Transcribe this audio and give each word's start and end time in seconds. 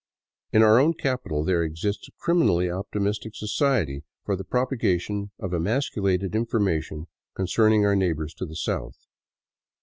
In 0.51 0.63
our 0.63 0.79
own 0.79 0.95
capital 0.95 1.43
there 1.43 1.61
exists 1.61 2.07
a 2.07 2.11
criminally 2.17 2.71
optimistic 2.71 3.35
so 3.35 3.45
ciety 3.45 4.01
for 4.25 4.35
the 4.35 4.43
propagation 4.43 5.29
of 5.37 5.53
emasculated 5.53 6.33
information 6.35 7.05
concerning 7.35 7.85
our 7.85 7.95
neighbors 7.95 8.33
to 8.39 8.47
the 8.47 8.55
south. 8.55 8.97